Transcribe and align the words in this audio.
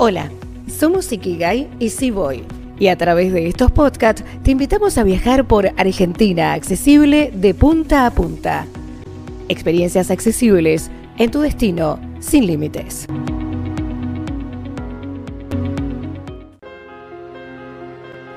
Hola, 0.00 0.30
somos 0.68 1.10
Ikigai 1.10 1.68
y 1.80 1.88
Siboy. 1.88 2.44
Y 2.78 2.86
a 2.86 2.96
través 2.96 3.32
de 3.32 3.48
estos 3.48 3.72
podcasts 3.72 4.22
te 4.44 4.52
invitamos 4.52 4.96
a 4.96 5.02
viajar 5.02 5.48
por 5.48 5.72
Argentina 5.76 6.52
accesible 6.52 7.32
de 7.34 7.52
punta 7.52 8.06
a 8.06 8.12
punta. 8.12 8.64
Experiencias 9.48 10.12
accesibles 10.12 10.88
en 11.18 11.32
tu 11.32 11.40
destino 11.40 11.98
sin 12.20 12.46
límites. 12.46 13.08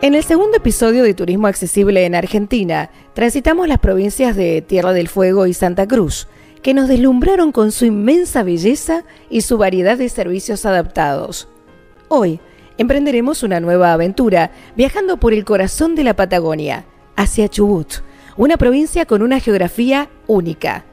En 0.01 0.15
el 0.15 0.23
segundo 0.23 0.57
episodio 0.57 1.03
de 1.03 1.13
Turismo 1.13 1.45
Accesible 1.45 2.07
en 2.07 2.15
Argentina, 2.15 2.89
transitamos 3.13 3.67
las 3.67 3.77
provincias 3.77 4.35
de 4.35 4.63
Tierra 4.63 4.93
del 4.93 5.09
Fuego 5.09 5.45
y 5.45 5.53
Santa 5.53 5.87
Cruz, 5.87 6.27
que 6.63 6.73
nos 6.73 6.87
deslumbraron 6.87 7.51
con 7.51 7.71
su 7.71 7.85
inmensa 7.85 8.41
belleza 8.41 9.03
y 9.29 9.41
su 9.41 9.59
variedad 9.59 9.99
de 9.99 10.09
servicios 10.09 10.65
adaptados. 10.65 11.50
Hoy 12.13 12.41
emprenderemos 12.77 13.41
una 13.41 13.61
nueva 13.61 13.93
aventura 13.93 14.51
viajando 14.75 15.15
por 15.15 15.31
el 15.31 15.45
corazón 15.45 15.95
de 15.95 16.03
la 16.03 16.13
Patagonia, 16.13 16.83
hacia 17.15 17.47
Chubut, 17.47 18.03
una 18.35 18.57
provincia 18.57 19.05
con 19.05 19.21
una 19.21 19.39
geografía 19.39 20.09
única. 20.27 20.83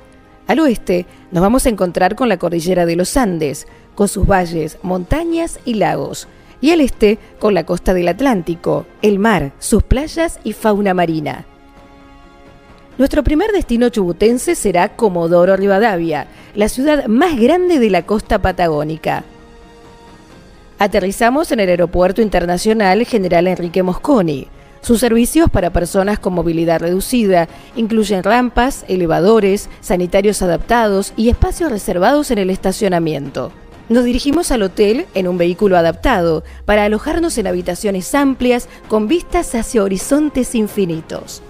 Al 0.47 0.61
oeste 0.61 1.07
nos 1.33 1.43
vamos 1.43 1.67
a 1.67 1.71
encontrar 1.71 2.15
con 2.15 2.29
la 2.29 2.37
cordillera 2.37 2.87
de 2.87 2.95
los 2.95 3.17
Andes, 3.17 3.67
con 3.97 4.07
sus 4.07 4.29
valles, 4.29 4.79
montañas 4.83 5.59
y 5.65 5.75
lagos, 5.75 6.29
y 6.61 6.71
al 6.71 6.81
este 6.81 7.19
con 7.41 7.53
la 7.53 7.67
costa 7.67 7.95
del 7.95 8.07
Atlántico, 8.07 8.87
el 9.03 9.19
mar, 9.19 9.51
sus 9.59 9.83
playas 9.83 10.39
y 10.45 10.53
fauna 10.53 10.95
marina. 10.95 11.47
Nuestro 12.97 13.25
primer 13.25 13.51
destino 13.51 13.89
chubutense 13.89 14.55
será 14.55 14.95
Comodoro 14.95 15.57
Rivadavia, 15.57 16.29
la 16.55 16.69
ciudad 16.69 17.07
más 17.07 17.41
grande 17.41 17.81
de 17.81 17.91
la 17.91 18.07
costa 18.07 18.41
patagónica. 18.41 19.25
Aterrizamos 20.79 21.51
en 21.51 21.59
el 21.59 21.71
Aeropuerto 21.71 22.23
Internacional 22.23 23.05
General 23.05 23.49
Enrique 23.49 23.83
Mosconi. 23.83 24.47
Sus 24.81 25.01
servicios 25.01 25.51
para 25.51 25.71
personas 25.71 26.21
con 26.21 26.35
movilidad 26.35 26.81
reducida 26.81 27.49
incluyen 27.75 28.23
rampas, 28.23 28.85
elevadores, 28.87 29.69
sanitarios 29.81 30.41
adaptados 30.41 31.13
y 31.17 31.31
espacios 31.31 31.73
reservados 31.73 32.31
en 32.31 32.39
el 32.39 32.49
estacionamiento. 32.51 33.51
Nos 33.89 34.05
dirigimos 34.05 34.53
al 34.53 34.63
hotel 34.63 35.07
en 35.15 35.27
un 35.27 35.37
vehículo 35.37 35.77
adaptado 35.77 36.45
para 36.65 36.85
alojarnos 36.85 37.39
en 37.39 37.49
habitaciones 37.49 38.15
amplias 38.15 38.69
con 38.87 39.09
vistas 39.09 39.57
hacia 39.57 39.83
horizontes 39.83 40.55
infinitos. 40.55 41.43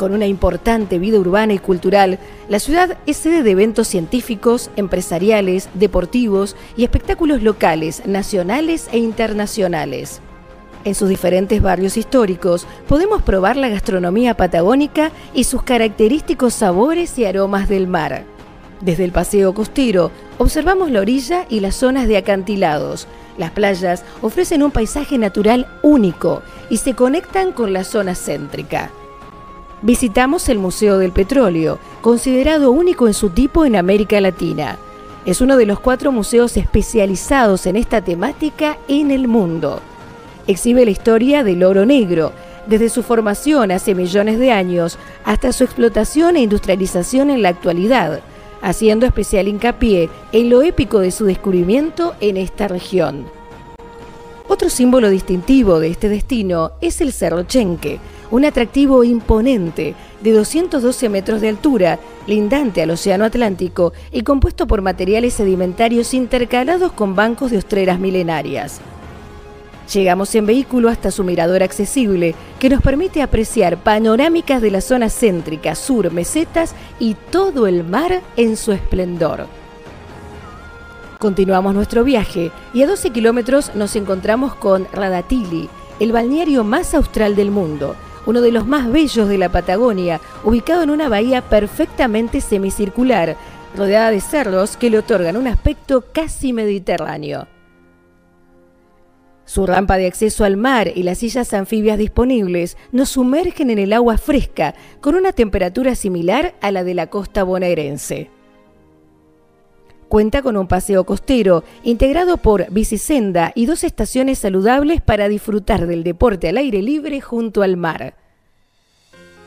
Con 0.00 0.14
una 0.14 0.26
importante 0.26 0.98
vida 0.98 1.18
urbana 1.18 1.52
y 1.52 1.58
cultural, 1.58 2.18
la 2.48 2.58
ciudad 2.58 2.96
es 3.04 3.18
sede 3.18 3.42
de 3.42 3.50
eventos 3.50 3.86
científicos, 3.86 4.70
empresariales, 4.76 5.68
deportivos 5.74 6.56
y 6.74 6.84
espectáculos 6.84 7.42
locales, 7.42 8.06
nacionales 8.06 8.88
e 8.92 8.96
internacionales. 8.96 10.22
En 10.86 10.94
sus 10.94 11.10
diferentes 11.10 11.60
barrios 11.60 11.98
históricos 11.98 12.66
podemos 12.88 13.20
probar 13.20 13.58
la 13.58 13.68
gastronomía 13.68 14.34
patagónica 14.38 15.10
y 15.34 15.44
sus 15.44 15.64
característicos 15.64 16.54
sabores 16.54 17.18
y 17.18 17.26
aromas 17.26 17.68
del 17.68 17.86
mar. 17.86 18.24
Desde 18.80 19.04
el 19.04 19.12
paseo 19.12 19.52
costero 19.52 20.12
observamos 20.38 20.90
la 20.90 21.00
orilla 21.00 21.44
y 21.50 21.60
las 21.60 21.76
zonas 21.76 22.08
de 22.08 22.16
acantilados. 22.16 23.06
Las 23.36 23.50
playas 23.50 24.02
ofrecen 24.22 24.62
un 24.62 24.70
paisaje 24.70 25.18
natural 25.18 25.66
único 25.82 26.40
y 26.70 26.78
se 26.78 26.94
conectan 26.94 27.52
con 27.52 27.74
la 27.74 27.84
zona 27.84 28.14
céntrica. 28.14 28.90
Visitamos 29.82 30.50
el 30.50 30.58
Museo 30.58 30.98
del 30.98 31.10
Petróleo, 31.10 31.78
considerado 32.02 32.70
único 32.70 33.06
en 33.06 33.14
su 33.14 33.30
tipo 33.30 33.64
en 33.64 33.76
América 33.76 34.20
Latina. 34.20 34.76
Es 35.24 35.40
uno 35.40 35.56
de 35.56 35.64
los 35.64 35.80
cuatro 35.80 36.12
museos 36.12 36.58
especializados 36.58 37.64
en 37.64 37.76
esta 37.76 38.02
temática 38.02 38.76
en 38.88 39.10
el 39.10 39.26
mundo. 39.26 39.80
Exhibe 40.46 40.84
la 40.84 40.90
historia 40.90 41.44
del 41.44 41.62
oro 41.62 41.86
negro, 41.86 42.32
desde 42.66 42.90
su 42.90 43.02
formación 43.02 43.70
hace 43.70 43.94
millones 43.94 44.38
de 44.38 44.52
años 44.52 44.98
hasta 45.24 45.50
su 45.50 45.64
explotación 45.64 46.36
e 46.36 46.42
industrialización 46.42 47.30
en 47.30 47.40
la 47.40 47.48
actualidad, 47.48 48.20
haciendo 48.60 49.06
especial 49.06 49.48
hincapié 49.48 50.10
en 50.32 50.50
lo 50.50 50.60
épico 50.60 50.98
de 50.98 51.10
su 51.10 51.24
descubrimiento 51.24 52.14
en 52.20 52.36
esta 52.36 52.68
región. 52.68 53.24
Otro 54.46 54.68
símbolo 54.68 55.08
distintivo 55.08 55.80
de 55.80 55.88
este 55.88 56.10
destino 56.10 56.72
es 56.82 57.00
el 57.00 57.12
Cerro 57.12 57.44
Chenque, 57.44 57.98
un 58.30 58.44
atractivo 58.44 59.04
imponente 59.04 59.94
de 60.22 60.32
212 60.32 61.08
metros 61.08 61.40
de 61.40 61.48
altura, 61.48 61.98
lindante 62.26 62.82
al 62.82 62.90
Océano 62.90 63.24
Atlántico 63.24 63.92
y 64.12 64.22
compuesto 64.22 64.66
por 64.66 64.82
materiales 64.82 65.34
sedimentarios 65.34 66.14
intercalados 66.14 66.92
con 66.92 67.14
bancos 67.14 67.50
de 67.50 67.58
ostreras 67.58 67.98
milenarias. 67.98 68.80
Llegamos 69.92 70.32
en 70.36 70.46
vehículo 70.46 70.88
hasta 70.88 71.10
su 71.10 71.24
mirador 71.24 71.64
accesible, 71.64 72.36
que 72.60 72.68
nos 72.68 72.80
permite 72.80 73.22
apreciar 73.22 73.78
panorámicas 73.78 74.62
de 74.62 74.70
la 74.70 74.80
zona 74.80 75.08
céntrica, 75.10 75.74
sur, 75.74 76.12
mesetas 76.12 76.74
y 77.00 77.14
todo 77.14 77.66
el 77.66 77.82
mar 77.82 78.20
en 78.36 78.56
su 78.56 78.70
esplendor. 78.70 79.48
Continuamos 81.18 81.74
nuestro 81.74 82.04
viaje 82.04 82.52
y 82.72 82.82
a 82.82 82.86
12 82.86 83.10
kilómetros 83.10 83.74
nos 83.74 83.96
encontramos 83.96 84.54
con 84.54 84.86
Radatili, 84.92 85.68
el 85.98 86.12
balneario 86.12 86.62
más 86.62 86.94
austral 86.94 87.34
del 87.34 87.50
mundo, 87.50 87.96
uno 88.30 88.40
de 88.40 88.52
los 88.52 88.66
más 88.66 88.90
bellos 88.90 89.28
de 89.28 89.38
la 89.38 89.50
Patagonia, 89.50 90.20
ubicado 90.44 90.82
en 90.84 90.90
una 90.90 91.08
bahía 91.08 91.42
perfectamente 91.42 92.40
semicircular, 92.40 93.36
rodeada 93.76 94.10
de 94.10 94.20
cerros 94.20 94.76
que 94.76 94.88
le 94.88 94.98
otorgan 94.98 95.36
un 95.36 95.48
aspecto 95.48 96.04
casi 96.12 96.52
mediterráneo. 96.52 97.48
Su 99.44 99.66
rampa 99.66 99.96
de 99.96 100.06
acceso 100.06 100.44
al 100.44 100.56
mar 100.56 100.92
y 100.94 101.02
las 101.02 101.18
sillas 101.18 101.52
anfibias 101.54 101.98
disponibles 101.98 102.76
nos 102.92 103.08
sumergen 103.08 103.68
en 103.70 103.80
el 103.80 103.92
agua 103.92 104.16
fresca 104.16 104.76
con 105.00 105.16
una 105.16 105.32
temperatura 105.32 105.96
similar 105.96 106.54
a 106.60 106.70
la 106.70 106.84
de 106.84 106.94
la 106.94 107.08
costa 107.08 107.42
bonaerense. 107.42 108.30
Cuenta 110.06 110.42
con 110.42 110.56
un 110.56 110.68
paseo 110.68 111.04
costero 111.04 111.64
integrado 111.82 112.36
por 112.36 112.70
bicisenda 112.70 113.50
y 113.56 113.66
dos 113.66 113.82
estaciones 113.82 114.38
saludables 114.38 115.00
para 115.00 115.28
disfrutar 115.28 115.88
del 115.88 116.04
deporte 116.04 116.48
al 116.48 116.58
aire 116.58 116.80
libre 116.80 117.20
junto 117.20 117.62
al 117.62 117.76
mar. 117.76 118.19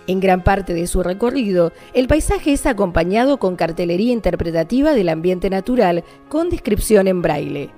En 0.05 0.19
gran 0.19 0.43
parte 0.43 0.73
de 0.73 0.85
su 0.87 1.01
recorrido, 1.01 1.71
el 1.93 2.07
paisaje 2.07 2.51
es 2.51 2.65
acompañado 2.65 3.37
con 3.37 3.55
cartelería 3.55 4.11
interpretativa 4.11 4.93
del 4.93 5.09
ambiente 5.09 5.49
natural 5.49 6.03
con 6.27 6.49
descripción 6.49 7.07
en 7.07 7.21
braille. 7.21 7.69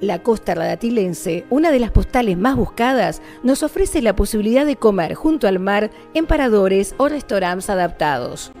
La 0.00 0.22
costa 0.22 0.54
radatilense, 0.54 1.44
una 1.50 1.70
de 1.70 1.80
las 1.80 1.90
postales 1.90 2.38
más 2.38 2.56
buscadas, 2.56 3.20
nos 3.42 3.62
ofrece 3.62 4.00
la 4.00 4.16
posibilidad 4.16 4.64
de 4.64 4.76
comer 4.76 5.14
junto 5.14 5.46
al 5.46 5.58
mar 5.58 5.90
en 6.14 6.26
paradores 6.26 6.94
o 6.96 7.08
restaurantes 7.08 7.68
adaptados. 7.68 8.52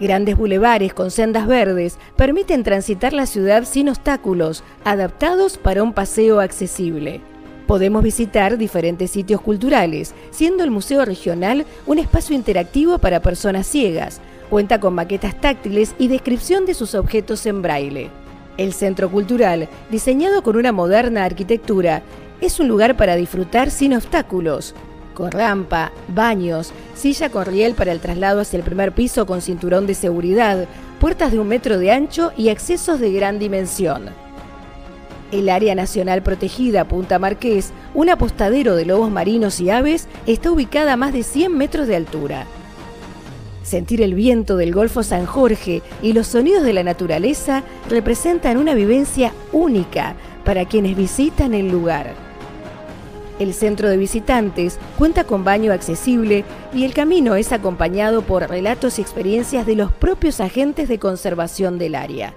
Grandes 0.00 0.36
bulevares 0.36 0.94
con 0.94 1.10
sendas 1.10 1.46
verdes 1.46 1.98
permiten 2.16 2.62
transitar 2.62 3.12
la 3.12 3.26
ciudad 3.26 3.64
sin 3.64 3.88
obstáculos, 3.88 4.62
adaptados 4.84 5.58
para 5.58 5.82
un 5.82 5.92
paseo 5.92 6.40
accesible. 6.40 7.20
Podemos 7.66 8.02
visitar 8.02 8.58
diferentes 8.58 9.10
sitios 9.10 9.40
culturales, 9.40 10.14
siendo 10.30 10.62
el 10.62 10.70
Museo 10.70 11.04
Regional 11.04 11.66
un 11.86 11.98
espacio 11.98 12.36
interactivo 12.36 12.98
para 12.98 13.20
personas 13.20 13.66
ciegas. 13.66 14.20
Cuenta 14.50 14.78
con 14.78 14.94
maquetas 14.94 15.40
táctiles 15.40 15.94
y 15.98 16.08
descripción 16.08 16.64
de 16.64 16.74
sus 16.74 16.94
objetos 16.94 17.44
en 17.46 17.62
braille. 17.62 18.10
El 18.56 18.72
Centro 18.72 19.10
Cultural, 19.10 19.68
diseñado 19.90 20.42
con 20.42 20.56
una 20.56 20.70
moderna 20.70 21.24
arquitectura, 21.24 22.02
es 22.40 22.60
un 22.60 22.68
lugar 22.68 22.96
para 22.96 23.16
disfrutar 23.16 23.70
sin 23.70 23.94
obstáculos 23.94 24.74
con 25.16 25.32
rampa, 25.32 25.92
baños, 26.08 26.72
silla 26.94 27.30
con 27.30 27.46
riel 27.46 27.74
para 27.74 27.90
el 27.90 28.00
traslado 28.00 28.42
hacia 28.42 28.58
el 28.58 28.62
primer 28.62 28.92
piso 28.92 29.26
con 29.26 29.40
cinturón 29.40 29.86
de 29.86 29.94
seguridad, 29.94 30.68
puertas 31.00 31.32
de 31.32 31.38
un 31.40 31.48
metro 31.48 31.78
de 31.78 31.90
ancho 31.90 32.32
y 32.36 32.50
accesos 32.50 33.00
de 33.00 33.10
gran 33.12 33.38
dimensión. 33.38 34.25
El 35.32 35.48
Área 35.48 35.74
Nacional 35.74 36.22
Protegida 36.22 36.86
Punta 36.86 37.18
Marqués, 37.18 37.72
un 37.94 38.08
apostadero 38.10 38.76
de 38.76 38.84
lobos 38.84 39.10
marinos 39.10 39.60
y 39.60 39.70
aves, 39.70 40.06
está 40.26 40.52
ubicada 40.52 40.92
a 40.92 40.96
más 40.96 41.12
de 41.12 41.24
100 41.24 41.56
metros 41.56 41.88
de 41.88 41.96
altura. 41.96 42.46
Sentir 43.64 44.00
el 44.02 44.14
viento 44.14 44.56
del 44.56 44.72
Golfo 44.72 45.02
San 45.02 45.26
Jorge 45.26 45.82
y 46.00 46.12
los 46.12 46.28
sonidos 46.28 46.62
de 46.62 46.72
la 46.72 46.84
naturaleza 46.84 47.64
representan 47.90 48.56
una 48.56 48.74
vivencia 48.74 49.32
única 49.52 50.14
para 50.44 50.64
quienes 50.64 50.96
visitan 50.96 51.52
el 51.52 51.72
lugar. 51.72 52.14
El 53.40 53.52
centro 53.52 53.88
de 53.90 53.96
visitantes 53.96 54.78
cuenta 54.96 55.24
con 55.24 55.42
baño 55.42 55.72
accesible 55.72 56.44
y 56.72 56.84
el 56.84 56.94
camino 56.94 57.34
es 57.34 57.50
acompañado 57.50 58.22
por 58.22 58.48
relatos 58.48 58.98
y 58.98 59.02
experiencias 59.02 59.66
de 59.66 59.74
los 59.74 59.92
propios 59.92 60.40
agentes 60.40 60.88
de 60.88 61.00
conservación 61.00 61.76
del 61.78 61.96
área. 61.96 62.32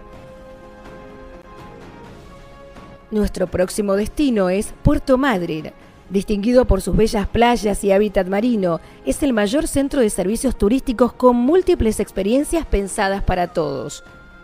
Nuestro 3.11 3.47
próximo 3.47 3.95
destino 3.95 4.51
es 4.51 4.71
Puerto 4.83 5.17
Madryn. 5.17 5.71
Distinguido 6.11 6.65
por 6.65 6.81
sus 6.81 6.95
bellas 6.95 7.27
playas 7.27 7.83
y 7.83 7.91
hábitat 7.91 8.27
marino, 8.27 8.79
es 9.03 9.23
el 9.23 9.33
mayor 9.33 9.67
centro 9.67 10.01
de 10.01 10.11
servicios 10.11 10.55
turísticos 10.55 11.13
con 11.13 11.35
múltiples 11.35 11.99
experiencias 11.99 12.67
pensadas 12.67 13.23
para 13.23 13.47
todos. 13.47 14.03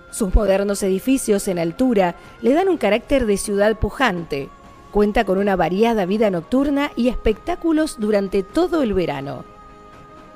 Sus 0.10 0.34
modernos 0.34 0.82
edificios 0.82 1.48
en 1.48 1.60
altura 1.60 2.16
le 2.42 2.54
dan 2.54 2.68
un 2.68 2.78
carácter 2.78 3.28
de 3.28 3.38
ciudad 3.38 3.78
pujante. 3.78 4.50
Cuenta 4.92 5.26
con 5.26 5.38
una 5.38 5.56
variada 5.56 6.08
vida 6.08 6.32
nocturna 6.32 6.92
y 6.96 7.10
espectáculos 7.10 7.98
durante 8.00 8.42
todo 8.42 8.82
el 8.82 8.96
verano. 8.96 9.46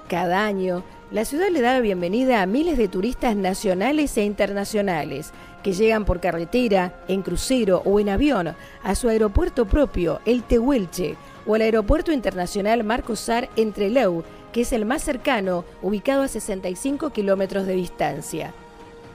Cada 0.08 0.46
año, 0.46 0.84
la 1.12 1.26
ciudad 1.26 1.50
le 1.50 1.62
da 1.62 1.74
la 1.74 1.80
bienvenida 1.80 2.42
a 2.42 2.46
miles 2.46 2.78
de 2.78 2.88
turistas 2.88 3.36
nacionales 3.36 4.16
e 4.18 4.24
internacionales 4.24 5.32
que 5.64 5.74
llegan 5.74 6.06
por 6.06 6.20
carretera, 6.20 6.94
en 7.08 7.24
crucero 7.24 7.82
o 7.84 8.00
en 8.00 8.10
avión 8.10 8.56
a 8.84 8.96
su 8.96 9.10
aeropuerto 9.10 9.66
propio, 9.66 10.22
el 10.26 10.44
Tehuelche, 10.44 11.16
o 11.48 11.56
al 11.56 11.62
aeropuerto 11.62 12.12
internacional 12.12 12.84
Marcos 12.84 13.22
Sar 13.22 13.50
en 13.56 13.74
Trelew, 13.74 14.24
que 14.54 14.62
es 14.62 14.72
el 14.72 14.86
más 14.86 15.02
cercano, 15.02 15.66
ubicado 15.82 16.22
a 16.22 16.28
65 16.28 17.10
kilómetros 17.10 17.66
de 17.66 17.74
distancia. 17.74 18.54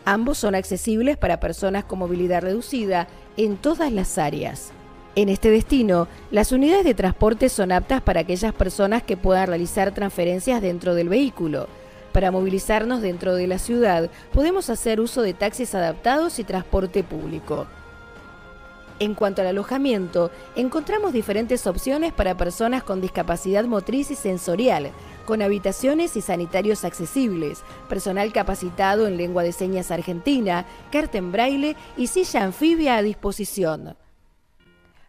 Ambos 0.05 0.37
son 0.39 0.57
accesibles 0.57 1.17
para 1.17 1.39
personas 1.39 1.85
con 1.85 2.01
movilidad 2.01 2.43
reducida 2.43 3.07
en 3.37 3.57
todas 3.57 3.93
las 3.93 4.19
áreas. 4.19 4.73
En 5.15 5.29
este 5.29 5.49
destino, 5.49 6.09
las 6.33 6.51
unidades 6.51 6.85
de 6.85 6.95
transporte 6.95 7.49
son 7.49 7.71
aptas 7.71 8.03
para 8.03 8.21
aquellas 8.21 8.53
personas 8.53 9.05
que 9.05 9.17
puedan 9.17 9.47
realizar 9.47 9.95
transferencias 9.95 10.61
dentro 10.61 10.97
del 10.97 11.09
vehículo 11.09 11.69
para 12.15 12.31
movilizarnos 12.31 13.03
dentro 13.03 13.35
de 13.35 13.49
la 13.49 13.59
ciudad, 13.59 14.09
podemos 14.33 14.71
hacer 14.71 15.01
uso 15.01 15.21
de 15.21 15.35
taxis 15.35 15.75
adaptados 15.75 16.39
y 16.39 16.45
transporte 16.45 17.03
público. 17.03 17.67
En 19.01 19.15
cuanto 19.15 19.43
al 19.43 19.49
alojamiento, 19.49 20.31
encontramos 20.55 21.13
diferentes 21.13 21.67
opciones 21.67 22.13
para 22.13 22.37
personas 22.37 22.85
con 22.85 23.01
discapacidad 23.01 23.65
motriz 23.65 24.13
y 24.13 24.15
sensorial, 24.15 24.93
con 25.27 25.43
habitaciones 25.43 26.17
y 26.17 26.21
sanitarios 26.21 26.85
accesibles, 26.85 27.65
personal 27.89 28.33
capacitado 28.33 29.09
en 29.09 29.17
lengua 29.17 29.43
de 29.43 29.51
señas 29.51 29.91
argentina, 29.91 30.67
carta 30.93 31.19
en 31.19 31.33
braille 31.33 31.75
y 31.97 32.07
silla 32.07 32.45
anfibia 32.45 32.97
a 32.97 33.03
disposición. 33.03 33.97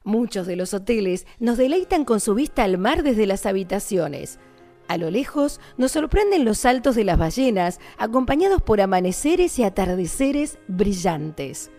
Muchos 0.04 0.48
de 0.48 0.56
los 0.56 0.74
hoteles 0.74 1.28
nos 1.40 1.58
deleitan 1.58 2.04
con 2.04 2.20
su 2.20 2.34
vista 2.34 2.64
al 2.64 2.80
mar 2.80 3.04
desde 3.04 3.28
las 3.28 3.46
habitaciones. 3.46 4.40
A 4.88 4.98
lo 4.98 5.10
lejos 5.10 5.60
nos 5.78 5.92
sorprenden 5.94 6.46
los 6.46 6.60
saltos 6.60 6.96
de 6.96 7.04
las 7.04 7.18
ballenas, 7.18 7.80
acompañados 7.98 8.62
por 8.62 8.82
amaneceres 8.82 9.58
y 9.58 9.64
atardeceres 9.64 10.60
brillantes. 10.68 11.72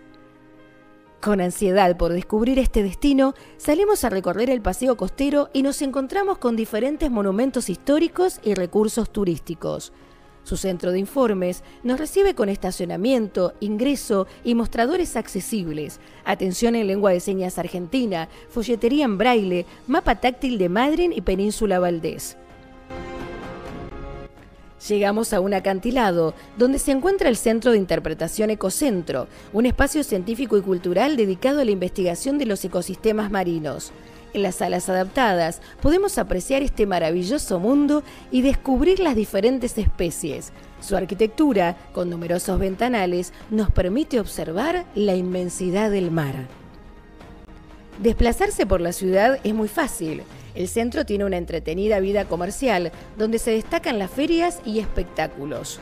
Con 1.21 1.41
ansiedad 1.41 1.97
por 1.97 2.13
descubrir 2.13 2.59
este 2.59 2.83
destino, 2.83 3.35
salimos 3.57 4.05
a 4.05 4.11
recorrer 4.11 4.51
el 4.51 4.61
paseo 4.61 4.97
costero 4.97 5.51
y 5.53 5.63
nos 5.63 5.83
encontramos 5.83 6.39
con 6.39 6.57
diferentes 6.57 7.11
monumentos 7.11 7.71
históricos 7.71 8.41
y 8.45 8.55
recursos 8.55 9.11
turísticos. 9.11 9.93
Su 10.43 10.57
centro 10.57 10.93
de 10.93 11.01
informes 11.01 11.65
nos 11.83 11.99
recibe 11.99 12.37
con 12.37 12.49
estacionamiento, 12.49 13.55
ingreso 13.59 14.29
y 14.45 14.55
mostradores 14.55 15.17
accesibles, 15.17 15.99
atención 16.25 16.77
en 16.77 16.87
lengua 16.87 17.11
de 17.11 17.19
señas 17.19 17.59
argentina, 17.59 18.29
folletería 18.49 19.05
en 19.05 19.19
braille, 19.19 19.67
mapa 19.89 20.21
táctil 20.21 20.59
de 20.59 20.69
Madrid 20.69 21.11
y 21.15 21.23
Península 21.23 21.81
Valdés. 21.81 22.37
Llegamos 24.89 25.33
a 25.33 25.41
un 25.41 25.55
acantilado 25.55 26.35
donde 26.59 26.79
se 26.79 26.93
encuentra 26.93 27.29
el 27.29 27.37
Centro 27.37 27.73
de 27.73 27.79
Interpretación 27.79 28.51
Ecocentro, 28.51 29.27
un 29.53 29.65
espacio 29.65 30.05
científico 30.05 30.59
y 30.59 30.61
cultural 30.61 31.17
dedicado 31.17 31.61
a 31.61 31.65
la 31.65 31.71
investigación 31.71 32.37
de 32.37 32.47
los 32.47 32.63
ecosistemas 32.65 33.31
marinos. 33.31 33.93
En 34.35 34.43
las 34.43 34.57
salas 34.57 34.91
adaptadas 34.91 35.63
podemos 35.81 36.19
apreciar 36.19 36.63
este 36.63 36.85
maravilloso 36.85 37.59
mundo 37.59 38.03
y 38.31 38.43
descubrir 38.43 39.01
las 39.01 39.17
diferentes 39.17 39.79
especies. 39.79 40.53
Su 40.81 40.95
arquitectura, 40.95 41.77
con 41.95 42.11
numerosos 42.11 42.59
ventanales, 42.59 43.33
nos 43.51 43.71
permite 43.71 44.21
observar 44.21 44.85
la 44.95 45.15
inmensidad 45.15 45.91
del 45.91 46.11
mar. 46.11 46.49
Desplazarse 47.99 48.67
por 48.67 48.81
la 48.81 48.93
ciudad 48.93 49.39
es 49.43 49.55
muy 49.55 49.69
fácil. 49.69 50.23
El 50.55 50.69
centro 50.69 51.07
tiene 51.07 51.25
una 51.25 51.39
entretenida 51.39 51.99
vida 52.01 52.27
comercial 52.27 52.93
donde 53.17 53.39
se 53.39 53.53
destacan 53.53 53.99
las 53.99 54.11
ferias 54.11 54.61
y 54.65 54.81
espectáculos. 54.81 55.81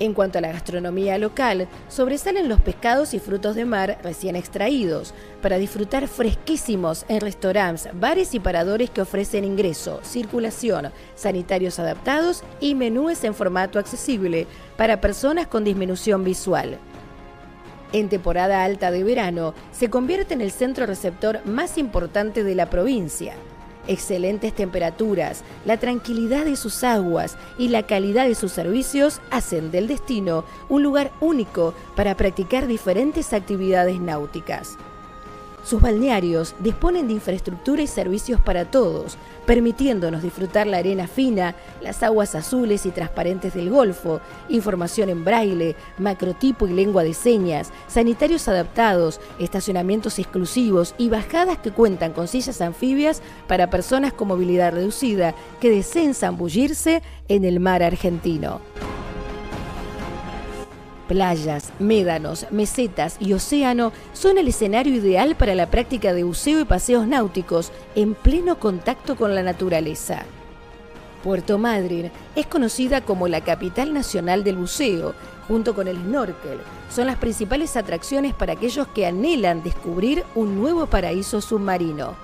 En 0.00 0.12
cuanto 0.12 0.38
a 0.38 0.40
la 0.40 0.50
gastronomía 0.50 1.18
local, 1.18 1.68
sobresalen 1.88 2.48
los 2.48 2.60
pescados 2.60 3.14
y 3.14 3.20
frutos 3.20 3.54
de 3.54 3.64
mar 3.64 3.98
recién 4.02 4.34
extraídos, 4.34 5.14
para 5.40 5.56
disfrutar 5.56 6.08
fresquísimos 6.08 7.04
en 7.08 7.20
restaurantes, 7.20 7.88
bares 7.94 8.34
y 8.34 8.40
paradores 8.40 8.90
que 8.90 9.02
ofrecen 9.02 9.44
ingreso, 9.44 10.00
circulación, 10.02 10.90
sanitarios 11.14 11.78
adaptados 11.78 12.42
y 12.60 12.74
menúes 12.74 13.22
en 13.22 13.34
formato 13.34 13.78
accesible 13.78 14.48
para 14.76 15.00
personas 15.00 15.46
con 15.46 15.62
disminución 15.62 16.24
visual. 16.24 16.78
En 17.94 18.08
temporada 18.08 18.64
alta 18.64 18.90
de 18.90 19.04
verano, 19.04 19.54
se 19.70 19.88
convierte 19.88 20.34
en 20.34 20.40
el 20.40 20.50
centro 20.50 20.84
receptor 20.84 21.46
más 21.46 21.78
importante 21.78 22.42
de 22.42 22.56
la 22.56 22.68
provincia 22.68 23.34
excelentes 23.86 24.54
temperaturas, 24.54 25.44
la 25.64 25.76
tranquilidad 25.76 26.44
de 26.46 26.56
sus 26.56 26.82
aguas 26.84 27.36
y 27.58 27.68
la 27.68 27.84
calidad 27.84 28.26
de 28.26 28.34
sus 28.34 28.50
servicios 28.50 29.20
hacen 29.30 29.70
del 29.70 29.88
destino 29.88 30.44
un 30.68 30.82
lugar 30.82 31.12
único 31.20 31.74
para 31.94 32.16
practicar 32.16 32.66
diferentes 32.66 33.32
actividades 33.32 34.00
náuticas. 34.00 34.78
Sus 35.64 35.80
balnearios 35.80 36.54
disponen 36.60 37.08
de 37.08 37.14
infraestructura 37.14 37.80
y 37.80 37.86
servicios 37.86 38.38
para 38.38 38.66
todos, 38.66 39.16
permitiéndonos 39.46 40.22
disfrutar 40.22 40.66
la 40.66 40.76
arena 40.76 41.06
fina, 41.06 41.54
las 41.80 42.02
aguas 42.02 42.34
azules 42.34 42.84
y 42.84 42.90
transparentes 42.90 43.54
del 43.54 43.70
Golfo, 43.70 44.20
información 44.50 45.08
en 45.08 45.24
braille, 45.24 45.74
macrotipo 45.96 46.66
y 46.66 46.74
lengua 46.74 47.02
de 47.02 47.14
señas, 47.14 47.72
sanitarios 47.88 48.46
adaptados, 48.46 49.20
estacionamientos 49.38 50.18
exclusivos 50.18 50.94
y 50.98 51.08
bajadas 51.08 51.56
que 51.56 51.70
cuentan 51.70 52.12
con 52.12 52.28
sillas 52.28 52.60
anfibias 52.60 53.22
para 53.48 53.70
personas 53.70 54.12
con 54.12 54.28
movilidad 54.28 54.72
reducida 54.74 55.34
que 55.62 55.70
deseen 55.70 56.12
zambullirse 56.12 57.02
en 57.28 57.46
el 57.46 57.58
mar 57.58 57.82
argentino. 57.82 58.60
Playas, 61.08 61.70
médanos, 61.78 62.46
mesetas 62.50 63.16
y 63.20 63.34
océano 63.34 63.92
son 64.14 64.38
el 64.38 64.48
escenario 64.48 64.94
ideal 64.94 65.36
para 65.36 65.54
la 65.54 65.70
práctica 65.70 66.14
de 66.14 66.24
buceo 66.24 66.60
y 66.60 66.64
paseos 66.64 67.06
náuticos 67.06 67.72
en 67.94 68.14
pleno 68.14 68.58
contacto 68.58 69.14
con 69.14 69.34
la 69.34 69.42
naturaleza. 69.42 70.24
Puerto 71.22 71.58
Madryn 71.58 72.10
es 72.36 72.46
conocida 72.46 73.02
como 73.02 73.28
la 73.28 73.42
capital 73.42 73.92
nacional 73.92 74.44
del 74.44 74.56
buceo, 74.56 75.14
junto 75.46 75.74
con 75.74 75.88
el 75.88 75.96
snorkel. 75.96 76.58
Son 76.90 77.06
las 77.06 77.16
principales 77.16 77.76
atracciones 77.76 78.32
para 78.32 78.54
aquellos 78.54 78.86
que 78.88 79.06
anhelan 79.06 79.62
descubrir 79.62 80.24
un 80.34 80.58
nuevo 80.58 80.86
paraíso 80.86 81.42
submarino. 81.42 82.14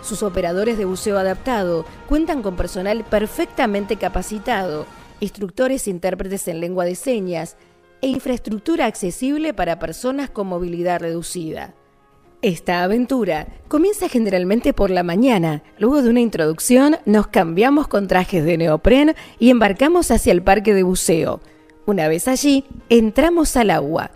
Sus 0.00 0.22
operadores 0.22 0.78
de 0.78 0.84
buceo 0.84 1.18
adaptado 1.18 1.84
cuentan 2.08 2.42
con 2.42 2.56
personal 2.56 3.04
perfectamente 3.04 3.96
capacitado 3.96 4.86
instructores 5.22 5.86
e 5.86 5.90
intérpretes 5.90 6.48
en 6.48 6.60
lengua 6.60 6.84
de 6.84 6.96
señas 6.96 7.56
e 8.00 8.08
infraestructura 8.08 8.86
accesible 8.86 9.54
para 9.54 9.78
personas 9.78 10.28
con 10.28 10.48
movilidad 10.48 11.00
reducida. 11.00 11.74
Esta 12.42 12.82
aventura 12.82 13.46
comienza 13.68 14.08
generalmente 14.08 14.72
por 14.72 14.90
la 14.90 15.04
mañana. 15.04 15.62
Luego 15.78 16.02
de 16.02 16.10
una 16.10 16.20
introducción, 16.20 16.96
nos 17.04 17.28
cambiamos 17.28 17.86
con 17.86 18.08
trajes 18.08 18.44
de 18.44 18.58
neopren 18.58 19.14
y 19.38 19.50
embarcamos 19.50 20.10
hacia 20.10 20.32
el 20.32 20.42
parque 20.42 20.74
de 20.74 20.82
buceo. 20.82 21.40
Una 21.86 22.08
vez 22.08 22.26
allí, 22.26 22.64
entramos 22.88 23.56
al 23.56 23.70
agua. 23.70 24.10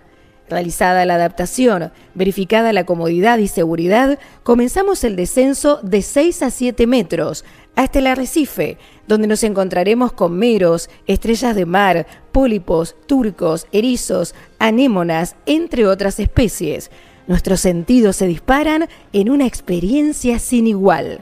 Realizada 0.48 1.04
la 1.06 1.16
adaptación, 1.16 1.92
verificada 2.14 2.72
la 2.72 2.84
comodidad 2.84 3.38
y 3.38 3.48
seguridad, 3.48 4.18
comenzamos 4.42 5.04
el 5.04 5.14
descenso 5.14 5.78
de 5.82 6.02
6 6.02 6.42
a 6.42 6.50
7 6.50 6.86
metros 6.88 7.44
hasta 7.76 8.00
el 8.00 8.09
arrecife, 8.09 8.78
donde 9.06 9.28
nos 9.28 9.45
encontraremos 9.45 10.12
con 10.12 10.37
meros, 10.37 10.90
estrellas 11.06 11.54
de 11.54 11.66
mar, 11.66 12.06
pólipos, 12.33 12.97
turcos, 13.06 13.66
erizos, 13.71 14.35
anémonas, 14.59 15.37
entre 15.47 15.87
otras 15.87 16.18
especies. 16.18 16.90
Nuestros 17.28 17.61
sentidos 17.61 18.16
se 18.16 18.26
disparan 18.26 18.88
en 19.12 19.30
una 19.30 19.47
experiencia 19.47 20.38
sin 20.38 20.66
igual. 20.66 21.21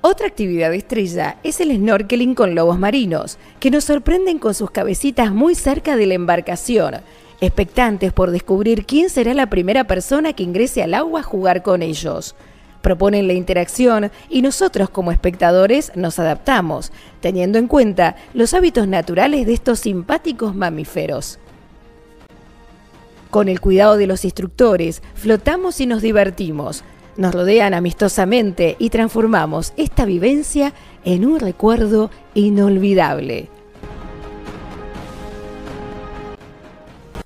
Otra 0.00 0.26
actividad 0.26 0.72
estrella 0.74 1.38
es 1.42 1.60
el 1.60 1.76
snorkeling 1.76 2.34
con 2.34 2.54
lobos 2.54 2.78
marinos, 2.78 3.38
que 3.60 3.70
nos 3.70 3.84
sorprenden 3.84 4.38
con 4.38 4.54
sus 4.54 4.70
cabecitas 4.70 5.32
muy 5.32 5.54
cerca 5.54 5.96
de 5.96 6.06
la 6.06 6.14
embarcación 6.14 6.96
expectantes 7.42 8.12
por 8.12 8.30
descubrir 8.30 8.86
quién 8.86 9.10
será 9.10 9.34
la 9.34 9.50
primera 9.50 9.82
persona 9.84 10.32
que 10.32 10.44
ingrese 10.44 10.80
al 10.82 10.94
agua 10.94 11.20
a 11.20 11.24
jugar 11.24 11.62
con 11.64 11.82
ellos. 11.82 12.36
Proponen 12.82 13.28
la 13.28 13.32
interacción 13.32 14.10
y 14.28 14.42
nosotros 14.42 14.90
como 14.90 15.12
espectadores 15.12 15.92
nos 15.94 16.18
adaptamos, 16.18 16.92
teniendo 17.20 17.58
en 17.58 17.68
cuenta 17.68 18.16
los 18.34 18.52
hábitos 18.54 18.88
naturales 18.88 19.46
de 19.46 19.54
estos 19.54 19.78
simpáticos 19.78 20.54
mamíferos. 20.54 21.38
Con 23.30 23.48
el 23.48 23.60
cuidado 23.60 23.96
de 23.96 24.06
los 24.06 24.24
instructores, 24.26 25.02
flotamos 25.14 25.80
y 25.80 25.86
nos 25.86 26.02
divertimos. 26.02 26.84
Nos 27.16 27.34
rodean 27.34 27.72
amistosamente 27.72 28.76
y 28.78 28.90
transformamos 28.90 29.72
esta 29.76 30.04
vivencia 30.04 30.74
en 31.04 31.24
un 31.24 31.40
recuerdo 31.40 32.10
inolvidable. 32.34 33.48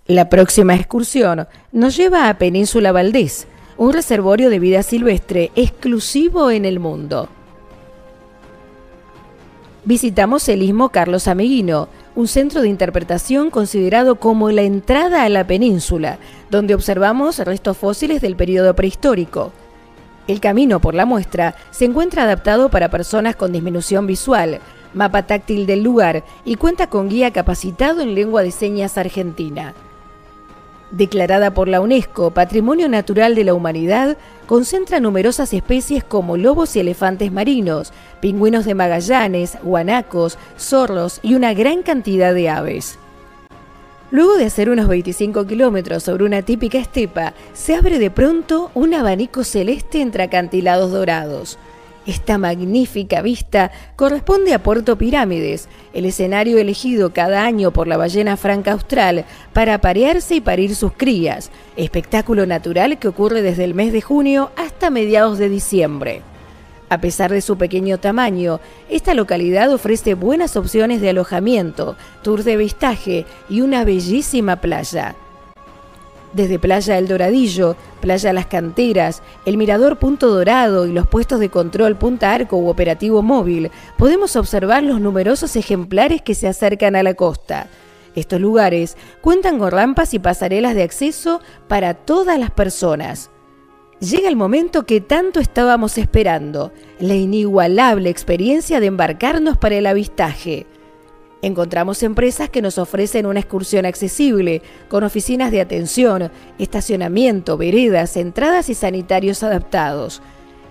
La 0.06 0.28
próxima 0.28 0.76
excursión 0.76 1.48
nos 1.72 1.96
lleva 1.96 2.28
a 2.28 2.38
Península 2.38 2.92
Valdés, 2.92 3.48
un 3.78 3.92
reservorio 3.92 4.50
de 4.50 4.58
vida 4.58 4.82
silvestre 4.82 5.50
exclusivo 5.54 6.50
en 6.50 6.64
el 6.64 6.80
mundo. 6.80 7.28
Visitamos 9.84 10.48
el 10.48 10.62
Istmo 10.62 10.88
Carlos 10.88 11.28
Ameguino, 11.28 11.88
un 12.16 12.26
centro 12.26 12.62
de 12.62 12.68
interpretación 12.68 13.50
considerado 13.50 14.16
como 14.16 14.50
la 14.50 14.62
entrada 14.62 15.22
a 15.22 15.28
la 15.28 15.46
península, 15.46 16.18
donde 16.50 16.74
observamos 16.74 17.38
restos 17.38 17.76
fósiles 17.76 18.20
del 18.20 18.34
periodo 18.34 18.74
prehistórico. 18.74 19.52
El 20.26 20.40
camino 20.40 20.80
por 20.80 20.94
la 20.94 21.06
muestra 21.06 21.54
se 21.70 21.84
encuentra 21.84 22.24
adaptado 22.24 22.68
para 22.68 22.90
personas 22.90 23.36
con 23.36 23.52
disminución 23.52 24.08
visual, 24.08 24.58
mapa 24.92 25.24
táctil 25.24 25.66
del 25.66 25.84
lugar 25.84 26.24
y 26.44 26.56
cuenta 26.56 26.88
con 26.88 27.08
guía 27.08 27.32
capacitado 27.32 28.00
en 28.00 28.14
lengua 28.16 28.42
de 28.42 28.50
señas 28.50 28.98
argentina. 28.98 29.74
Declarada 30.90 31.52
por 31.52 31.66
la 31.66 31.80
UNESCO 31.80 32.30
Patrimonio 32.30 32.88
Natural 32.88 33.34
de 33.34 33.42
la 33.42 33.54
Humanidad, 33.54 34.16
concentra 34.46 35.00
numerosas 35.00 35.52
especies 35.52 36.04
como 36.04 36.36
lobos 36.36 36.76
y 36.76 36.80
elefantes 36.80 37.32
marinos, 37.32 37.92
pingüinos 38.20 38.64
de 38.64 38.74
Magallanes, 38.74 39.58
guanacos, 39.62 40.38
zorros 40.56 41.18
y 41.22 41.34
una 41.34 41.54
gran 41.54 41.82
cantidad 41.82 42.32
de 42.32 42.48
aves. 42.48 42.98
Luego 44.12 44.36
de 44.36 44.44
hacer 44.44 44.70
unos 44.70 44.86
25 44.86 45.46
kilómetros 45.48 46.04
sobre 46.04 46.24
una 46.24 46.42
típica 46.42 46.78
estepa, 46.78 47.34
se 47.52 47.74
abre 47.74 47.98
de 47.98 48.12
pronto 48.12 48.70
un 48.74 48.94
abanico 48.94 49.42
celeste 49.42 50.00
entre 50.00 50.22
acantilados 50.22 50.92
dorados. 50.92 51.58
Esta 52.06 52.38
magnífica 52.38 53.20
vista 53.20 53.72
corresponde 53.96 54.54
a 54.54 54.62
Puerto 54.62 54.96
Pirámides, 54.96 55.68
el 55.92 56.04
escenario 56.04 56.56
elegido 56.58 57.12
cada 57.12 57.44
año 57.44 57.72
por 57.72 57.88
la 57.88 57.96
ballena 57.96 58.36
franca 58.36 58.72
austral 58.72 59.24
para 59.52 59.74
aparearse 59.74 60.36
y 60.36 60.40
parir 60.40 60.76
sus 60.76 60.92
crías, 60.92 61.50
espectáculo 61.76 62.46
natural 62.46 63.00
que 63.00 63.08
ocurre 63.08 63.42
desde 63.42 63.64
el 63.64 63.74
mes 63.74 63.92
de 63.92 64.02
junio 64.02 64.52
hasta 64.54 64.88
mediados 64.88 65.38
de 65.38 65.48
diciembre. 65.48 66.22
A 66.88 67.00
pesar 67.00 67.32
de 67.32 67.40
su 67.40 67.58
pequeño 67.58 67.98
tamaño, 67.98 68.60
esta 68.88 69.12
localidad 69.12 69.72
ofrece 69.74 70.14
buenas 70.14 70.56
opciones 70.56 71.00
de 71.00 71.10
alojamiento, 71.10 71.96
tours 72.22 72.44
de 72.44 72.56
vistaje 72.56 73.26
y 73.48 73.62
una 73.62 73.82
bellísima 73.82 74.60
playa. 74.60 75.16
Desde 76.36 76.58
Playa 76.58 76.98
El 76.98 77.08
Doradillo, 77.08 77.76
Playa 78.02 78.30
Las 78.34 78.44
Canteras, 78.44 79.22
el 79.46 79.56
Mirador 79.56 79.98
Punto 79.98 80.28
Dorado 80.28 80.86
y 80.86 80.92
los 80.92 81.06
puestos 81.06 81.40
de 81.40 81.48
control 81.48 81.96
Punta 81.96 82.34
Arco 82.34 82.58
u 82.58 82.68
Operativo 82.68 83.22
Móvil, 83.22 83.70
podemos 83.96 84.36
observar 84.36 84.82
los 84.82 85.00
numerosos 85.00 85.56
ejemplares 85.56 86.20
que 86.20 86.34
se 86.34 86.46
acercan 86.46 86.94
a 86.94 87.02
la 87.02 87.14
costa. 87.14 87.68
Estos 88.14 88.38
lugares 88.38 88.98
cuentan 89.22 89.58
con 89.58 89.70
rampas 89.70 90.12
y 90.12 90.18
pasarelas 90.18 90.74
de 90.74 90.82
acceso 90.82 91.40
para 91.68 91.94
todas 91.94 92.38
las 92.38 92.50
personas. 92.50 93.30
Llega 94.00 94.28
el 94.28 94.36
momento 94.36 94.84
que 94.84 95.00
tanto 95.00 95.40
estábamos 95.40 95.96
esperando, 95.96 96.70
la 97.00 97.14
inigualable 97.14 98.10
experiencia 98.10 98.78
de 98.78 98.88
embarcarnos 98.88 99.56
para 99.56 99.76
el 99.76 99.86
avistaje. 99.86 100.66
Encontramos 101.42 102.02
empresas 102.02 102.48
que 102.48 102.62
nos 102.62 102.78
ofrecen 102.78 103.26
una 103.26 103.40
excursión 103.40 103.84
accesible, 103.86 104.62
con 104.88 105.04
oficinas 105.04 105.52
de 105.52 105.60
atención, 105.60 106.30
estacionamiento, 106.58 107.56
veredas, 107.56 108.16
entradas 108.16 108.68
y 108.68 108.74
sanitarios 108.74 109.42
adaptados. 109.42 110.22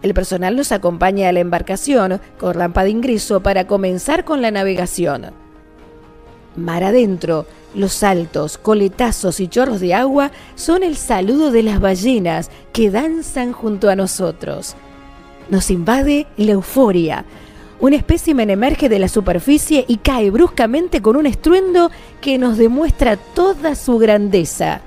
El 0.02 0.14
personal 0.14 0.56
nos 0.56 0.72
acompaña 0.72 1.30
a 1.30 1.32
la 1.32 1.40
embarcación 1.40 2.20
con 2.38 2.54
rampa 2.54 2.84
de 2.84 2.90
ingreso 2.90 3.42
para 3.42 3.68
comenzar 3.68 4.26
con 4.26 4.42
la 4.42 4.52
navegación. 4.52 5.32
Mar 6.56 6.84
adentro, 6.84 7.46
los 7.74 7.92
saltos, 7.92 8.58
coletazos 8.58 9.40
y 9.40 9.48
chorros 9.48 9.82
de 9.82 9.94
agua 9.94 10.32
son 10.56 10.84
el 10.84 10.96
saludo 10.96 11.52
de 11.52 11.64
las 11.64 11.80
ballenas 11.80 12.50
que 12.72 12.90
danzan 12.90 13.52
junto 13.52 13.90
a 13.90 13.96
nosotros. 13.96 14.76
Nos 15.50 15.70
invade 15.70 16.28
la 16.38 16.54
euforia. 16.54 17.26
Un 17.80 17.94
espécimen 17.94 18.50
emerge 18.50 18.90
de 18.90 19.00
la 19.00 19.08
superficie 19.08 19.86
y 19.88 19.98
cae 19.98 20.32
bruscamente 20.32 21.02
con 21.02 21.16
un 21.16 21.26
estruendo 21.26 21.92
que 22.22 22.38
nos 22.38 22.58
demuestra 22.58 23.18
toda 23.18 23.76
su 23.76 23.98
grandeza. 23.98 24.82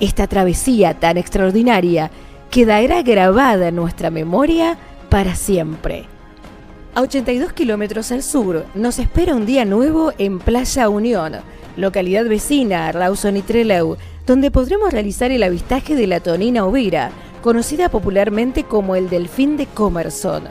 Esta 0.00 0.26
travesía 0.26 0.94
tan 0.94 1.16
extraordinaria 1.16 2.10
quedará 2.50 3.02
grabada 3.02 3.68
en 3.68 3.76
nuestra 3.76 4.10
memoria 4.10 4.78
para 5.08 5.34
siempre. 5.34 6.04
A 6.94 7.02
82 7.02 7.52
kilómetros 7.52 8.12
al 8.12 8.22
sur 8.22 8.66
nos 8.74 8.98
espera 8.98 9.34
un 9.34 9.46
día 9.46 9.64
nuevo 9.64 10.12
en 10.18 10.38
Playa 10.38 10.88
Unión 10.88 11.38
localidad 11.76 12.26
vecina 12.26 12.88
a 12.88 12.92
Rawson 12.92 13.36
y 13.36 13.42
Trelew, 13.42 13.96
donde 14.26 14.50
podremos 14.50 14.92
realizar 14.92 15.30
el 15.30 15.42
avistaje 15.42 15.94
de 15.94 16.06
la 16.06 16.20
tonina 16.20 16.64
ovira, 16.64 17.10
conocida 17.42 17.88
popularmente 17.88 18.64
como 18.64 18.96
el 18.96 19.08
delfín 19.08 19.56
de 19.56 19.66
Comerson. 19.66 20.44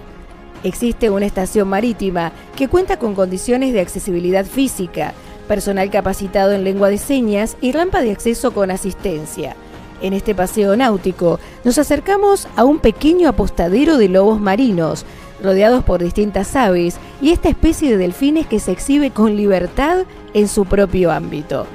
Existe 0.64 1.10
una 1.10 1.26
estación 1.26 1.70
marítima 1.70 2.34
que 2.56 2.68
cuenta 2.68 3.00
con 3.00 3.16
condiciones 3.16 3.74
de 3.74 3.80
accesibilidad 3.80 4.46
física, 4.46 5.14
personal 5.48 5.90
capacitado 5.90 6.52
en 6.52 6.64
lengua 6.64 6.90
de 6.90 6.98
señas 6.98 7.56
y 7.62 7.72
rampa 7.72 8.02
de 8.02 8.12
acceso 8.12 8.52
con 8.52 8.70
asistencia. 8.70 9.56
En 10.02 10.14
este 10.14 10.36
paseo 10.36 10.76
náutico 10.76 11.40
nos 11.64 11.78
acercamos 11.78 12.48
a 12.56 12.66
un 12.66 12.80
pequeño 12.80 13.30
apostadero 13.30 13.98
de 13.98 14.10
lobos 14.10 14.40
marinos, 14.40 15.06
rodeados 15.42 15.84
por 15.84 16.04
distintas 16.04 16.56
aves 16.56 16.98
y 17.22 17.32
esta 17.32 17.50
especie 17.50 17.90
de 17.90 17.98
delfines 17.98 18.46
que 18.46 18.60
se 18.60 18.72
exhibe 18.72 19.12
con 19.12 19.38
libertad 19.38 20.00
en 20.34 20.48
su 20.48 20.66
propio 20.66 21.12
ámbito. 21.12 21.66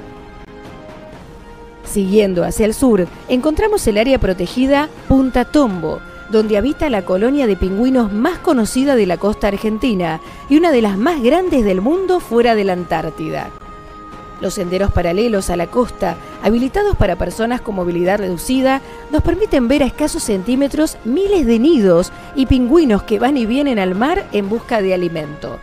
Siguiendo 1.85 2.43
hacia 2.43 2.65
el 2.65 2.73
sur, 2.73 3.07
encontramos 3.29 3.85
el 3.87 3.97
área 3.97 4.19
protegida 4.19 4.89
Punta 5.07 5.45
Tombo, 5.45 5.99
donde 6.29 6.57
habita 6.57 6.89
la 6.89 7.03
colonia 7.03 7.47
de 7.47 7.55
pingüinos 7.55 8.11
más 8.11 8.37
conocida 8.39 8.95
de 8.95 9.05
la 9.05 9.17
costa 9.17 9.47
argentina 9.47 10.21
y 10.49 10.57
una 10.57 10.71
de 10.71 10.81
las 10.81 10.97
más 10.97 11.21
grandes 11.21 11.63
del 11.63 11.81
mundo 11.81 12.19
fuera 12.19 12.55
de 12.55 12.63
la 12.63 12.73
Antártida. 12.73 13.49
Los 14.41 14.55
senderos 14.55 14.91
paralelos 14.91 15.49
a 15.49 15.55
la 15.55 15.67
costa, 15.67 16.17
habilitados 16.43 16.95
para 16.97 17.15
personas 17.15 17.61
con 17.61 17.75
movilidad 17.75 18.19
reducida, 18.19 18.81
nos 19.11 19.23
permiten 19.23 19.67
ver 19.67 19.81
a 19.83 19.85
escasos 19.85 20.23
centímetros 20.23 20.97
miles 21.05 21.45
de 21.45 21.57
nidos 21.57 22.11
y 22.35 22.45
pingüinos 22.45 23.03
que 23.03 23.19
van 23.19 23.37
y 23.37 23.45
vienen 23.45 23.79
al 23.79 23.95
mar 23.95 24.27
en 24.33 24.49
busca 24.49 24.81
de 24.81 24.93
alimento. 24.93 25.59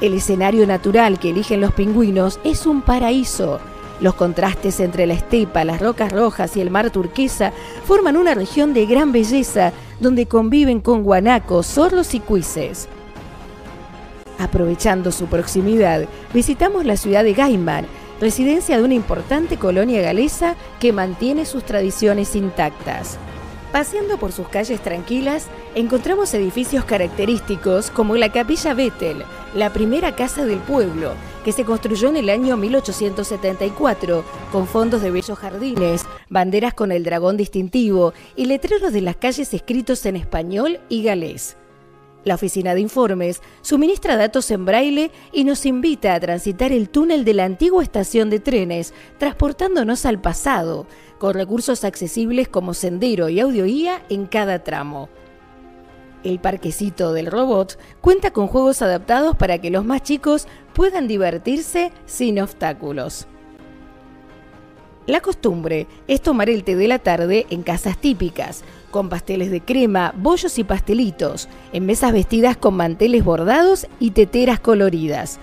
El 0.00 0.14
escenario 0.14 0.66
natural 0.66 1.18
que 1.18 1.30
eligen 1.30 1.60
los 1.60 1.72
pingüinos 1.72 2.40
es 2.44 2.66
un 2.66 2.82
paraíso. 2.82 3.60
Los 4.00 4.14
contrastes 4.14 4.80
entre 4.80 5.06
la 5.06 5.14
estepa, 5.14 5.64
las 5.64 5.80
rocas 5.80 6.12
rojas 6.12 6.56
y 6.56 6.60
el 6.60 6.70
mar 6.70 6.90
turquesa 6.90 7.52
forman 7.84 8.16
una 8.16 8.34
región 8.34 8.74
de 8.74 8.84
gran 8.86 9.10
belleza 9.10 9.72
donde 10.00 10.26
conviven 10.26 10.80
con 10.80 11.02
guanacos, 11.02 11.66
zorros 11.66 12.14
y 12.14 12.20
cuises. 12.20 12.88
Aprovechando 14.38 15.12
su 15.12 15.26
proximidad, 15.26 16.06
visitamos 16.34 16.84
la 16.84 16.98
ciudad 16.98 17.24
de 17.24 17.32
Gaiman, 17.32 17.86
residencia 18.20 18.76
de 18.76 18.84
una 18.84 18.94
importante 18.94 19.56
colonia 19.56 20.02
galesa 20.02 20.56
que 20.78 20.92
mantiene 20.92 21.46
sus 21.46 21.64
tradiciones 21.64 22.36
intactas. 22.36 23.18
Paseando 23.76 24.16
por 24.16 24.32
sus 24.32 24.48
calles 24.48 24.80
tranquilas, 24.80 25.48
encontramos 25.74 26.32
edificios 26.32 26.86
característicos 26.86 27.90
como 27.90 28.16
la 28.16 28.32
Capilla 28.32 28.72
Bethel, 28.72 29.22
la 29.54 29.70
primera 29.74 30.16
casa 30.16 30.46
del 30.46 30.60
pueblo, 30.60 31.12
que 31.44 31.52
se 31.52 31.66
construyó 31.66 32.08
en 32.08 32.16
el 32.16 32.30
año 32.30 32.56
1874, 32.56 34.24
con 34.50 34.66
fondos 34.66 35.02
de 35.02 35.10
bellos 35.10 35.38
jardines, 35.38 36.06
banderas 36.30 36.72
con 36.72 36.90
el 36.90 37.04
dragón 37.04 37.36
distintivo 37.36 38.14
y 38.34 38.46
letreros 38.46 38.94
de 38.94 39.02
las 39.02 39.16
calles 39.16 39.52
escritos 39.52 40.06
en 40.06 40.16
español 40.16 40.80
y 40.88 41.02
galés. 41.02 41.58
La 42.26 42.34
oficina 42.34 42.74
de 42.74 42.80
informes 42.80 43.40
suministra 43.62 44.16
datos 44.16 44.50
en 44.50 44.64
braille 44.64 45.12
y 45.30 45.44
nos 45.44 45.64
invita 45.64 46.12
a 46.12 46.18
transitar 46.18 46.72
el 46.72 46.88
túnel 46.88 47.24
de 47.24 47.34
la 47.34 47.44
antigua 47.44 47.84
estación 47.84 48.30
de 48.30 48.40
trenes, 48.40 48.94
transportándonos 49.18 50.04
al 50.04 50.20
pasado, 50.20 50.88
con 51.20 51.34
recursos 51.34 51.84
accesibles 51.84 52.48
como 52.48 52.74
sendero 52.74 53.28
y 53.28 53.38
audioguía 53.38 54.02
en 54.08 54.26
cada 54.26 54.64
tramo. 54.64 55.08
El 56.24 56.40
parquecito 56.40 57.12
del 57.12 57.26
robot 57.26 57.78
cuenta 58.00 58.32
con 58.32 58.48
juegos 58.48 58.82
adaptados 58.82 59.36
para 59.36 59.58
que 59.58 59.70
los 59.70 59.84
más 59.84 60.02
chicos 60.02 60.48
puedan 60.72 61.06
divertirse 61.06 61.92
sin 62.06 62.40
obstáculos. 62.40 63.28
La 65.06 65.20
costumbre 65.20 65.86
es 66.08 66.20
tomar 66.20 66.50
el 66.50 66.64
té 66.64 66.74
de 66.74 66.88
la 66.88 66.98
tarde 66.98 67.46
en 67.50 67.62
casas 67.62 67.96
típicas, 67.96 68.64
con 68.96 69.10
pasteles 69.10 69.50
de 69.50 69.60
crema, 69.60 70.14
bollos 70.16 70.58
y 70.58 70.64
pastelitos, 70.64 71.50
en 71.74 71.84
mesas 71.84 72.14
vestidas 72.14 72.56
con 72.56 72.76
manteles 72.76 73.22
bordados 73.22 73.86
y 74.00 74.12
teteras 74.12 74.58
coloridas. 74.58 75.38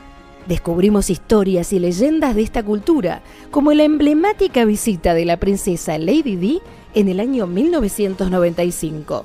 Descubrimos 0.48 1.12
historias 1.12 1.72
y 1.72 1.78
leyendas 1.78 2.34
de 2.34 2.42
esta 2.42 2.64
cultura, 2.64 3.22
como 3.52 3.72
la 3.74 3.84
emblemática 3.84 4.66
visita 4.66 5.14
de 5.14 5.26
la 5.26 5.38
princesa 5.38 6.00
Lady 6.00 6.36
Di 6.36 6.62
en 6.96 7.10
el 7.10 7.20
año 7.20 7.46
1995. 7.46 9.24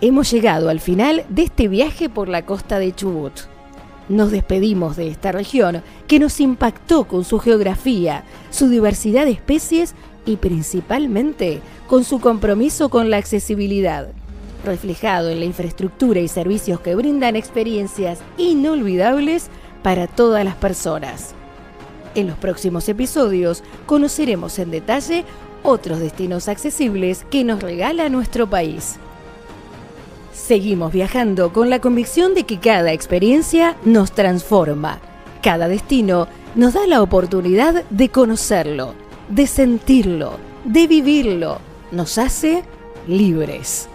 Hemos 0.00 0.30
llegado 0.30 0.70
al 0.70 0.80
final 0.80 1.26
de 1.28 1.42
este 1.42 1.68
viaje 1.68 2.08
por 2.08 2.30
la 2.30 2.46
costa 2.46 2.78
de 2.78 2.94
Chubut. 2.94 3.34
Nos 4.08 4.30
despedimos 4.30 4.96
de 4.96 5.08
esta 5.08 5.30
región 5.30 5.82
que 6.08 6.18
nos 6.18 6.40
impactó 6.40 7.04
con 7.04 7.22
su 7.22 7.38
geografía, 7.38 8.24
su 8.48 8.70
diversidad 8.70 9.26
de 9.26 9.32
especies 9.32 9.94
y 10.26 10.36
principalmente 10.36 11.60
con 11.86 12.04
su 12.04 12.20
compromiso 12.20 12.88
con 12.88 13.10
la 13.10 13.18
accesibilidad, 13.18 14.08
reflejado 14.64 15.30
en 15.30 15.40
la 15.40 15.46
infraestructura 15.46 16.20
y 16.20 16.28
servicios 16.28 16.80
que 16.80 16.94
brindan 16.94 17.36
experiencias 17.36 18.20
inolvidables 18.38 19.48
para 19.82 20.06
todas 20.06 20.44
las 20.44 20.54
personas. 20.56 21.34
En 22.14 22.26
los 22.26 22.36
próximos 22.38 22.88
episodios 22.88 23.62
conoceremos 23.86 24.58
en 24.58 24.70
detalle 24.70 25.24
otros 25.62 25.98
destinos 25.98 26.48
accesibles 26.48 27.26
que 27.30 27.44
nos 27.44 27.62
regala 27.62 28.08
nuestro 28.08 28.48
país. 28.48 28.96
Seguimos 30.32 30.92
viajando 30.92 31.52
con 31.52 31.70
la 31.70 31.80
convicción 31.80 32.34
de 32.34 32.44
que 32.44 32.58
cada 32.58 32.92
experiencia 32.92 33.76
nos 33.84 34.12
transforma. 34.12 35.00
Cada 35.42 35.68
destino 35.68 36.28
nos 36.54 36.74
da 36.74 36.86
la 36.86 37.02
oportunidad 37.02 37.84
de 37.90 38.08
conocerlo, 38.10 38.94
de 39.28 39.46
sentirlo, 39.46 40.38
de 40.64 40.86
vivirlo. 40.86 41.58
Nos 41.90 42.18
hace 42.18 42.64
libres. 43.06 43.88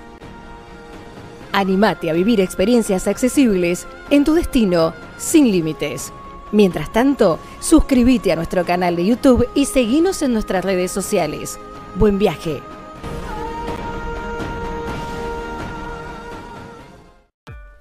Animate 1.51 2.09
a 2.09 2.13
vivir 2.13 2.39
experiencias 2.39 3.07
accesibles 3.07 3.87
en 4.09 4.23
tu 4.23 4.33
destino 4.33 4.93
sin 5.17 5.51
límites. 5.51 6.13
Mientras 6.51 6.91
tanto, 6.91 7.39
suscríbete 7.59 8.31
a 8.31 8.35
nuestro 8.35 8.65
canal 8.65 8.95
de 8.95 9.05
YouTube 9.05 9.47
y 9.53 9.65
seguinos 9.65 10.21
en 10.21 10.33
nuestras 10.33 10.63
redes 10.63 10.91
sociales. 10.91 11.59
Buen 11.95 12.17
viaje. 12.17 12.61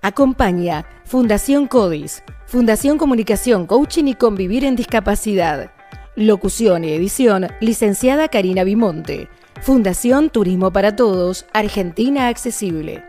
Acompaña 0.03 0.87
Fundación 1.05 1.67
CODIS, 1.67 2.23
Fundación 2.47 2.99
Comunicación, 2.99 3.67
Coaching 3.67 4.05
y 4.05 4.15
Convivir 4.15 4.65
en 4.65 4.77
Discapacidad. 4.77 5.78
Locución 6.19 6.83
y 6.83 6.91
edición, 6.91 7.47
licenciada 7.61 8.27
Karina 8.27 8.65
Bimonte. 8.65 9.29
Fundación 9.63 10.31
Turismo 10.31 10.73
para 10.73 10.97
Todos, 10.97 11.47
Argentina 11.53 12.27
Accesible. 12.27 13.05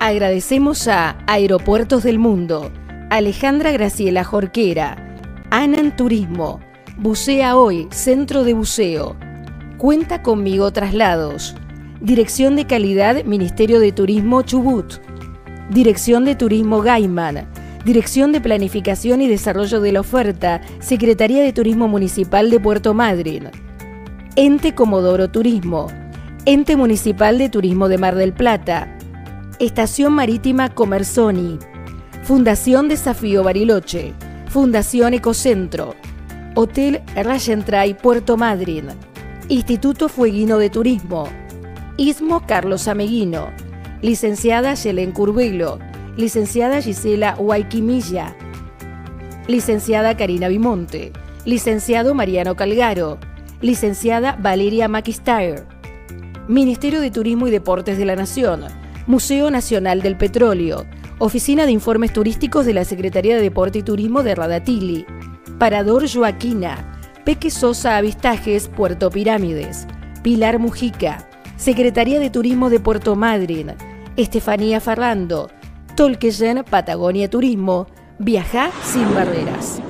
Agradecemos 0.00 0.88
a 0.88 1.16
Aeropuertos 1.28 2.02
del 2.02 2.18
Mundo, 2.18 2.72
Alejandra 3.10 3.70
Graciela 3.70 4.24
Jorquera, 4.24 4.96
Anan 5.50 5.94
Turismo, 5.94 6.58
Bucea 6.96 7.56
Hoy, 7.56 7.86
Centro 7.92 8.42
de 8.42 8.54
Buceo, 8.54 9.14
Cuenta 9.78 10.20
conmigo 10.20 10.72
Traslados, 10.72 11.54
Dirección 12.00 12.56
de 12.56 12.66
Calidad 12.66 13.22
Ministerio 13.22 13.78
de 13.78 13.92
Turismo 13.92 14.42
Chubut, 14.42 14.94
Dirección 15.70 16.24
de 16.24 16.34
Turismo 16.34 16.82
Gaiman, 16.82 17.46
Dirección 17.86 18.32
de 18.32 18.40
Planificación 18.40 19.22
y 19.22 19.28
Desarrollo 19.28 19.80
de 19.80 19.92
la 19.92 20.00
Oferta, 20.00 20.60
Secretaría 20.80 21.40
de 21.44 21.52
Turismo 21.52 21.86
Municipal 21.86 22.50
de 22.50 22.58
Puerto 22.58 22.94
Madryn, 22.94 23.48
Ente 24.34 24.74
Comodoro 24.74 25.30
Turismo, 25.30 25.86
Ente 26.46 26.74
Municipal 26.74 27.38
de 27.38 27.48
Turismo 27.48 27.88
de 27.88 27.96
Mar 27.96 28.16
del 28.16 28.32
Plata, 28.32 28.98
Estación 29.60 30.14
Marítima 30.14 30.74
Comersoni, 30.74 31.60
Fundación 32.24 32.88
Desafío 32.88 33.44
Bariloche, 33.44 34.14
Fundación 34.48 35.14
Ecocentro, 35.14 35.94
Hotel 36.56 37.02
Rayentray 37.14 37.94
Puerto 37.94 38.36
Madryn, 38.36 38.88
Instituto 39.48 40.08
Fueguino 40.08 40.58
de 40.58 40.70
Turismo, 40.70 41.28
Ismo 41.98 42.44
Carlos 42.48 42.88
Ameguino, 42.88 43.46
licenciada 44.02 44.74
Yelen 44.74 45.12
Curvelo, 45.12 45.78
licenciada 46.16 46.80
Gisela 46.80 47.36
Huayquimilla, 47.38 48.34
licenciada 49.48 50.16
Karina 50.16 50.48
Bimonte, 50.48 51.12
licenciado 51.44 52.14
Mariano 52.14 52.56
Calgaro, 52.56 53.18
licenciada 53.60 54.36
Valeria 54.40 54.88
McIntyre, 54.88 55.64
Ministerio 56.48 57.00
de 57.00 57.10
Turismo 57.10 57.48
y 57.48 57.50
Deportes 57.50 57.98
de 57.98 58.06
la 58.06 58.16
Nación, 58.16 58.64
Museo 59.06 59.50
Nacional 59.50 60.00
del 60.00 60.16
Petróleo, 60.16 60.86
Oficina 61.18 61.66
de 61.66 61.72
Informes 61.72 62.12
Turísticos 62.12 62.64
de 62.64 62.74
la 62.74 62.84
Secretaría 62.84 63.36
de 63.36 63.42
Deporte 63.42 63.80
y 63.80 63.82
Turismo 63.82 64.22
de 64.22 64.34
Radatili, 64.34 65.06
Parador 65.58 66.06
Joaquina, 66.10 66.98
Peque 67.24 67.50
Sosa 67.50 67.96
Avistajes, 67.96 68.68
Puerto 68.68 69.10
Pirámides, 69.10 69.86
Pilar 70.22 70.58
Mujica, 70.58 71.28
Secretaría 71.56 72.20
de 72.20 72.30
Turismo 72.30 72.70
de 72.70 72.80
Puerto 72.80 73.16
Madryn, 73.16 73.74
Estefanía 74.16 74.80
Ferrando, 74.80 75.50
Tolqueyen 75.96 76.62
Patagonia 76.68 77.30
Turismo, 77.30 77.86
Viaja 78.18 78.70
sin 78.84 79.14
barreras. 79.14 79.80